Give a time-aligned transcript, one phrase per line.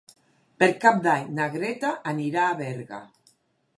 [0.61, 3.03] Per Cap d'Any na Greta anirà a Berga.